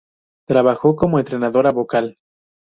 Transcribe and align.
Trabajó 0.47 0.95
como 0.95 1.19
entrenadora 1.19 1.69
vocal. 1.69 2.17